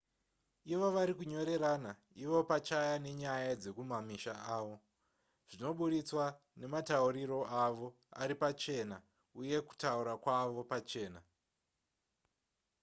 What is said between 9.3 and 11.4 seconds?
uye kutaura kwavo pachena